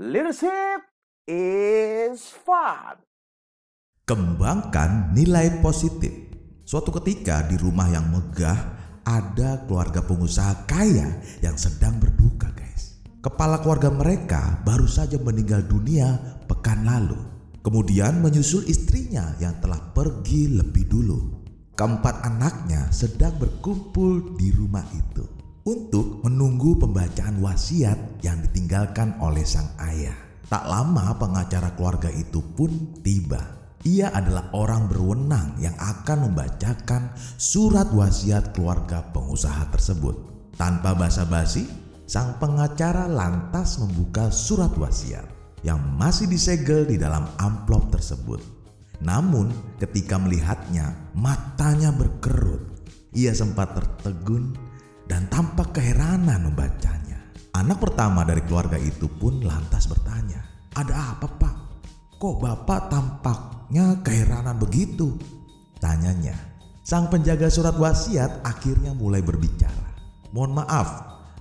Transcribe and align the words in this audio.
Leadership 0.00 0.80
is 1.28 2.32
fun. 2.32 3.04
Kembangkan 4.08 5.12
nilai 5.12 5.60
positif. 5.60 6.08
Suatu 6.64 6.88
ketika 6.96 7.44
di 7.44 7.60
rumah 7.60 7.84
yang 7.92 8.08
megah 8.08 8.56
ada 9.04 9.60
keluarga 9.68 10.00
pengusaha 10.00 10.64
kaya 10.64 11.20
yang 11.44 11.52
sedang 11.60 12.00
berduka, 12.00 12.48
guys. 12.56 12.96
Kepala 13.20 13.60
keluarga 13.60 13.92
mereka 13.92 14.64
baru 14.64 14.88
saja 14.88 15.20
meninggal 15.20 15.68
dunia 15.68 16.16
pekan 16.48 16.88
lalu. 16.88 17.20
Kemudian 17.60 18.24
menyusul 18.24 18.64
istrinya 18.72 19.36
yang 19.36 19.60
telah 19.60 19.92
pergi 19.92 20.48
lebih 20.48 20.88
dulu. 20.88 21.44
Keempat 21.76 22.24
anaknya 22.24 22.88
sedang 22.88 23.36
berkumpul 23.36 24.32
di 24.40 24.48
rumah 24.48 24.88
itu 24.96 25.39
untuk 25.64 26.24
menunggu 26.24 26.76
pembacaan 26.80 27.40
wasiat 27.44 28.24
yang 28.24 28.40
ditinggalkan 28.40 29.16
oleh 29.20 29.44
sang 29.44 29.68
ayah. 29.84 30.16
Tak 30.48 30.66
lama 30.66 31.14
pengacara 31.14 31.76
keluarga 31.78 32.10
itu 32.10 32.42
pun 32.56 32.96
tiba. 33.04 33.38
Ia 33.86 34.12
adalah 34.12 34.52
orang 34.52 34.92
berwenang 34.92 35.56
yang 35.56 35.72
akan 35.78 36.28
membacakan 36.28 37.16
surat 37.40 37.88
wasiat 37.96 38.52
keluarga 38.52 39.00
pengusaha 39.14 39.72
tersebut. 39.72 40.16
Tanpa 40.60 40.92
basa-basi, 40.92 41.64
sang 42.04 42.36
pengacara 42.36 43.08
lantas 43.08 43.80
membuka 43.80 44.28
surat 44.28 44.74
wasiat 44.76 45.24
yang 45.64 45.80
masih 45.96 46.28
disegel 46.28 46.84
di 46.84 47.00
dalam 47.00 47.24
amplop 47.40 47.88
tersebut. 47.88 48.40
Namun, 49.00 49.48
ketika 49.80 50.20
melihatnya, 50.20 50.92
matanya 51.16 51.88
berkerut. 51.88 52.68
Ia 53.16 53.32
sempat 53.32 53.72
tertegun 53.72 54.52
dan 55.20 55.28
tampak 55.28 55.76
keheranan 55.76 56.48
membacanya. 56.48 57.20
Anak 57.52 57.84
pertama 57.84 58.24
dari 58.24 58.40
keluarga 58.40 58.80
itu 58.80 59.04
pun 59.04 59.44
lantas 59.44 59.84
bertanya, 59.84 60.40
"Ada 60.72 61.12
apa, 61.12 61.28
Pak? 61.28 61.56
Kok 62.16 62.40
Bapak 62.40 62.88
tampaknya 62.88 64.00
keheranan 64.00 64.56
begitu?" 64.56 65.20
Tanyanya. 65.76 66.32
Sang 66.80 67.12
penjaga 67.12 67.52
surat 67.52 67.76
wasiat 67.76 68.40
akhirnya 68.48 68.96
mulai 68.96 69.20
berbicara. 69.20 69.92
"Mohon 70.32 70.64
maaf, 70.64 70.88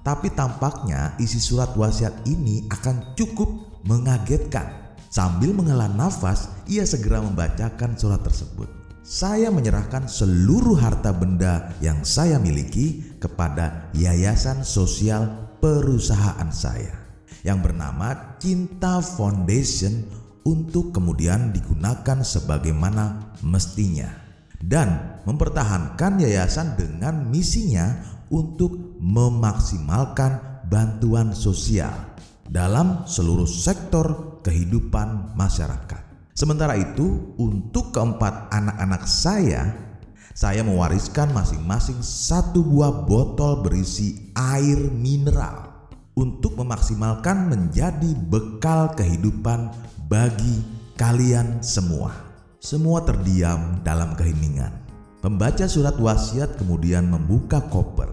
tapi 0.00 0.32
tampaknya 0.32 1.12
isi 1.20 1.36
surat 1.36 1.76
wasiat 1.76 2.24
ini 2.24 2.64
akan 2.72 3.12
cukup 3.12 3.52
mengagetkan." 3.84 4.96
Sambil 5.12 5.52
menghela 5.52 5.84
nafas, 5.92 6.48
ia 6.64 6.88
segera 6.88 7.20
membacakan 7.20 7.92
surat 7.92 8.24
tersebut. 8.24 8.86
Saya 9.06 9.54
menyerahkan 9.54 10.10
seluruh 10.10 10.74
harta 10.82 11.14
benda 11.14 11.70
yang 11.78 12.02
saya 12.02 12.42
miliki 12.42 13.05
kepada 13.18 13.90
yayasan 13.96 14.62
sosial 14.62 15.54
perusahaan 15.60 16.48
saya 16.52 16.94
yang 17.42 17.62
bernama 17.62 18.36
Cinta 18.42 18.98
Foundation 19.02 20.06
untuk 20.46 20.94
kemudian 20.94 21.50
digunakan 21.50 22.22
sebagaimana 22.22 23.34
mestinya 23.42 24.08
dan 24.62 25.20
mempertahankan 25.26 26.22
yayasan 26.22 26.78
dengan 26.78 27.26
misinya 27.28 27.92
untuk 28.30 28.98
memaksimalkan 28.98 30.62
bantuan 30.66 31.30
sosial 31.34 31.92
dalam 32.46 33.06
seluruh 33.06 33.46
sektor 33.46 34.38
kehidupan 34.42 35.34
masyarakat. 35.34 36.02
Sementara 36.36 36.76
itu, 36.76 37.34
untuk 37.40 37.96
keempat 37.96 38.52
anak-anak 38.52 39.02
saya, 39.08 39.72
saya 40.36 40.60
mewariskan 40.60 41.32
masing-masing 41.32 41.96
satu 42.04 42.60
buah 42.60 43.08
botol 43.08 43.64
berisi 43.64 44.36
air 44.36 44.76
mineral 44.92 45.88
untuk 46.12 46.60
memaksimalkan 46.60 47.48
menjadi 47.48 48.12
bekal 48.28 48.92
kehidupan 48.92 49.72
bagi 50.12 50.60
kalian 51.00 51.64
semua. 51.64 52.12
Semua 52.60 53.00
terdiam 53.00 53.80
dalam 53.80 54.12
keheningan. 54.12 54.76
Pembaca 55.24 55.64
surat 55.64 55.96
wasiat 55.96 56.60
kemudian 56.60 57.08
membuka 57.08 57.64
koper. 57.72 58.12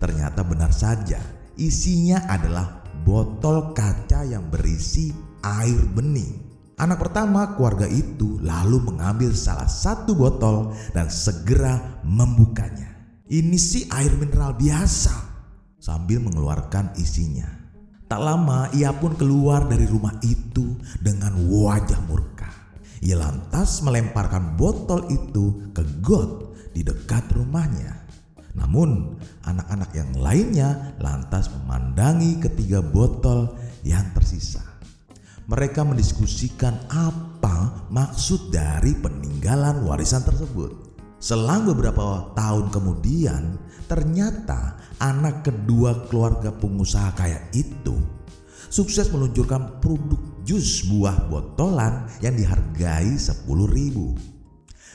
Ternyata 0.00 0.40
benar 0.40 0.72
saja, 0.72 1.20
isinya 1.60 2.24
adalah 2.24 2.80
botol 3.04 3.76
kaca 3.76 4.24
yang 4.24 4.48
berisi 4.48 5.12
air 5.44 5.84
bening. 5.92 6.49
Anak 6.80 6.96
pertama 6.96 7.60
keluarga 7.60 7.84
itu 7.84 8.40
lalu 8.40 8.80
mengambil 8.80 9.36
salah 9.36 9.68
satu 9.68 10.16
botol 10.16 10.72
dan 10.96 11.12
segera 11.12 12.00
membukanya. 12.00 12.88
Ini 13.28 13.58
sih 13.60 13.84
air 13.92 14.16
mineral 14.16 14.56
biasa 14.56 15.12
sambil 15.76 16.24
mengeluarkan 16.24 16.96
isinya. 16.96 17.44
Tak 18.08 18.16
lama 18.16 18.72
ia 18.72 18.96
pun 18.96 19.12
keluar 19.12 19.68
dari 19.68 19.84
rumah 19.84 20.16
itu 20.24 20.72
dengan 21.04 21.36
wajah 21.52 22.00
murka. 22.08 22.48
Ia 23.04 23.28
lantas 23.28 23.84
melemparkan 23.84 24.56
botol 24.56 25.04
itu 25.12 25.68
ke 25.76 25.84
got 26.00 26.56
di 26.72 26.80
dekat 26.80 27.28
rumahnya. 27.36 27.92
Namun, 28.56 29.20
anak-anak 29.44 29.92
yang 29.92 30.16
lainnya 30.16 30.96
lantas 30.96 31.52
memandangi 31.52 32.40
ketiga 32.40 32.80
botol 32.80 33.52
yang 33.84 34.08
tersisa. 34.16 34.79
Mereka 35.50 35.82
mendiskusikan 35.82 36.86
apa 36.86 37.90
maksud 37.90 38.54
dari 38.54 38.94
peninggalan 38.94 39.82
warisan 39.82 40.22
tersebut. 40.22 40.94
Selang 41.18 41.66
beberapa 41.66 42.30
tahun 42.38 42.70
kemudian, 42.70 43.58
ternyata 43.90 44.78
anak 45.02 45.42
kedua 45.50 46.06
keluarga 46.06 46.54
pengusaha 46.54 47.10
kaya 47.18 47.50
itu 47.50 47.98
sukses 48.70 49.10
meluncurkan 49.10 49.82
produk 49.82 50.22
jus 50.46 50.86
buah 50.86 51.26
botolan 51.26 52.06
yang 52.22 52.38
dihargai 52.38 53.18
10.000 53.18 53.50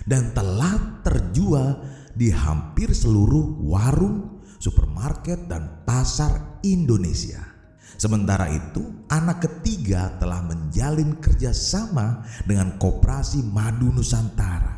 dan 0.07 0.31
telah 0.31 1.03
terjual 1.03 1.83
di 2.15 2.31
hampir 2.31 2.95
seluruh 2.95 3.59
warung, 3.67 4.39
supermarket, 4.55 5.51
dan 5.51 5.83
pasar 5.83 6.63
Indonesia. 6.63 7.54
Sementara 7.95 8.51
itu, 8.51 9.07
anak 9.07 9.47
ketiga 9.47 10.11
telah 10.19 10.43
menjalin 10.43 11.15
kerjasama 11.19 12.27
dengan 12.43 12.75
Koperasi 12.75 13.39
Madu 13.47 13.91
Nusantara 13.95 14.75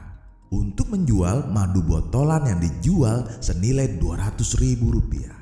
untuk 0.53 0.94
menjual 0.94 1.51
madu 1.51 1.83
botolan 1.83 2.47
yang 2.47 2.59
dijual 2.63 3.28
senilai 3.44 4.00
200 4.00 4.63
ribu 4.63 4.95
rupiah. 4.95 5.35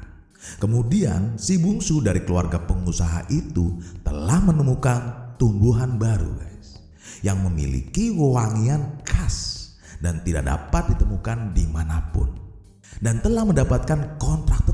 Kemudian 0.57 1.37
si 1.41 1.57
bungsu 1.57 2.01
dari 2.01 2.21
keluarga 2.21 2.61
pengusaha 2.61 3.27
itu 3.33 3.81
telah 4.05 4.39
menemukan 4.45 5.33
tumbuhan 5.41 5.97
baru 5.97 6.31
guys 6.37 6.79
yang 7.25 7.41
memiliki 7.41 8.13
wewangian 8.13 9.01
khas 9.01 9.69
dan 9.99 10.21
tidak 10.21 10.45
dapat 10.45 10.93
ditemukan 10.93 11.53
di 11.57 11.65
mana 11.65 12.13
pun 12.13 12.29
dan 13.01 13.19
telah 13.25 13.43
mendapatkan 13.43 14.21
kontrak 14.21 14.64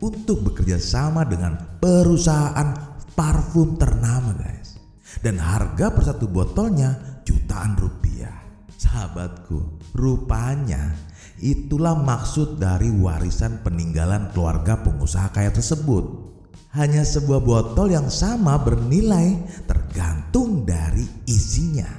untuk 0.00 0.50
bekerja 0.50 0.80
sama 0.80 1.28
dengan 1.28 1.56
perusahaan 1.78 2.72
parfum 3.12 3.76
ternama 3.76 4.32
guys. 4.36 4.80
Dan 5.20 5.36
harga 5.36 5.92
per 5.92 6.02
satu 6.06 6.24
botolnya 6.30 7.20
jutaan 7.24 7.76
rupiah. 7.76 8.32
Sahabatku 8.80 9.92
rupanya 9.92 10.96
itulah 11.40 11.92
maksud 11.96 12.56
dari 12.56 12.88
warisan 12.88 13.60
peninggalan 13.60 14.32
keluarga 14.32 14.80
pengusaha 14.80 15.28
kaya 15.36 15.52
tersebut. 15.52 16.32
Hanya 16.70 17.02
sebuah 17.02 17.42
botol 17.42 17.90
yang 17.90 18.06
sama 18.08 18.54
bernilai 18.62 19.36
tergantung 19.66 20.62
dari 20.62 21.02
isinya. 21.26 21.90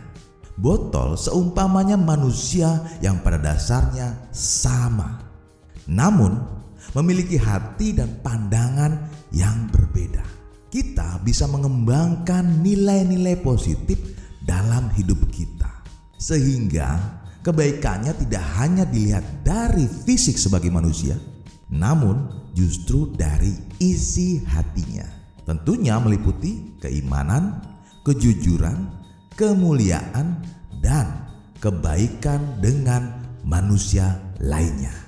Botol 0.55 1.19
seumpamanya 1.19 1.99
manusia 1.99 2.79
yang 3.03 3.19
pada 3.19 3.35
dasarnya 3.35 4.31
sama. 4.31 5.19
Namun 5.91 6.60
memiliki 6.97 7.37
hati 7.37 7.93
dan 7.95 8.19
pandangan 8.21 9.09
yang 9.31 9.69
berbeda 9.71 10.41
kita 10.71 11.19
bisa 11.21 11.45
mengembangkan 11.51 12.63
nilai-nilai 12.63 13.43
positif 13.43 13.99
dalam 14.39 14.87
hidup 14.95 15.19
kita, 15.29 15.83
sehingga 16.15 17.19
kebaikannya 17.43 18.15
tidak 18.15 18.41
hanya 18.57 18.87
dilihat 18.87 19.43
dari 19.43 19.85
fisik 19.85 20.39
sebagai 20.39 20.71
manusia, 20.71 21.19
namun 21.67 22.23
justru 22.55 23.11
dari 23.11 23.51
isi 23.83 24.39
hatinya. 24.47 25.03
Tentunya 25.43 25.99
meliputi 25.99 26.79
keimanan, 26.79 27.59
kejujuran, 28.07 28.87
kemuliaan, 29.35 30.39
dan 30.79 31.27
kebaikan 31.59 32.63
dengan 32.63 33.11
manusia 33.43 34.15
lainnya. 34.39 35.00